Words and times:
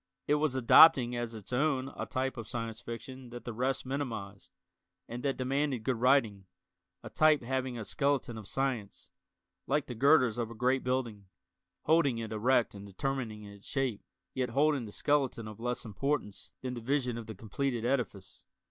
It 0.27 0.33
was 0.41 0.55
adopting 0.55 1.15
as 1.15 1.35
its 1.35 1.53
own 1.53 1.93
a 1.95 2.07
type 2.07 2.35
of 2.35 2.47
Science 2.47 2.81
Fiction 2.81 3.29
that 3.29 3.45
the 3.45 3.53
rest 3.53 3.85
minimized, 3.85 4.49
and 5.07 5.21
that 5.21 5.37
demanded 5.37 5.83
good 5.83 5.97
writing 5.97 6.47
a 7.03 7.09
type 7.11 7.43
having 7.43 7.77
a 7.77 7.85
skeleton 7.85 8.35
of 8.35 8.47
science, 8.47 9.11
like 9.67 9.85
the 9.85 9.93
girders 9.93 10.39
of 10.39 10.49
a 10.49 10.55
great 10.55 10.83
building, 10.83 11.27
holding 11.83 12.17
it 12.17 12.31
erect 12.31 12.73
and 12.73 12.87
determining 12.87 13.43
its 13.43 13.67
shape, 13.67 14.01
yet 14.33 14.49
holding 14.49 14.85
the 14.85 14.91
skeleton 14.91 15.47
of 15.47 15.59
less 15.59 15.85
importance 15.85 16.49
than 16.63 16.73
the 16.73 16.81
vision 16.81 17.15
of 17.15 17.27
the 17.27 17.35
completed 17.35 17.85
edifice. 17.85 18.43